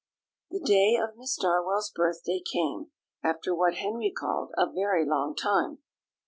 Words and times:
The 0.49 0.59
day 0.59 0.95
of 0.95 1.15
Miss 1.15 1.35
Darwell's 1.37 1.91
birthday 1.91 2.41
came, 2.43 2.89
after 3.21 3.53
what 3.53 3.75
Henry 3.75 4.09
called 4.11 4.49
a 4.57 4.65
very 4.65 5.05
long 5.05 5.35
time. 5.35 5.77